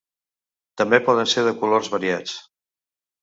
[0.81, 2.33] També poden ser de colors variats.